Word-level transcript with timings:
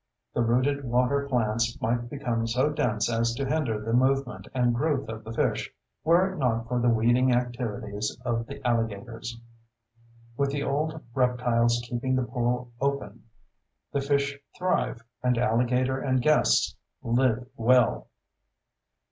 The 0.33 0.41
rooted 0.41 0.83
water 0.83 1.27
plants 1.29 1.79
might 1.79 2.09
become 2.09 2.47
so 2.47 2.71
dense 2.71 3.07
as 3.07 3.35
to 3.35 3.45
hinder 3.45 3.79
the 3.79 3.93
movement 3.93 4.47
and 4.51 4.73
growth 4.73 5.07
of 5.09 5.23
the 5.23 5.31
fish, 5.31 5.71
were 6.03 6.33
it 6.33 6.39
not 6.39 6.67
for 6.67 6.79
the 6.79 6.89
weeding 6.89 7.31
activities 7.33 8.17
of 8.25 8.47
the 8.47 8.67
alligators. 8.67 9.39
With 10.35 10.49
the 10.49 10.63
old 10.63 10.99
reptiles 11.13 11.79
keeping 11.87 12.15
the 12.15 12.23
pool 12.25 12.71
open, 12.81 13.25
the 13.91 14.01
fish 14.01 14.39
thrive, 14.57 15.03
and 15.21 15.37
alligator 15.37 15.99
and 15.99 16.19
guests 16.19 16.75
live 17.03 17.47
well. 17.55 18.07